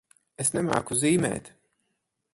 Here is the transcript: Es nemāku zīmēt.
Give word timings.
Es 0.43 0.49
nemāku 0.55 0.97
zīmēt. 1.03 1.55